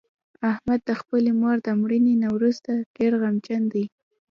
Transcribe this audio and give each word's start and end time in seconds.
احمد 0.51 0.79
د 0.87 0.89
خپلې 1.01 1.31
مور 1.41 1.57
د 1.65 1.67
مړینې 1.81 2.15
نه 2.23 2.29
ورسته 2.35 2.71
ډېر 2.97 3.11
غمجن 3.21 3.61
دی. 3.73 3.85